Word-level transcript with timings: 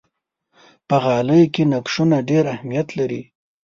په 0.87 0.95
غالۍ 1.03 1.43
کې 1.53 1.63
نقشونه 1.73 2.17
ډېر 2.29 2.43
اهمیت 2.55 2.87
لري. 2.99 3.21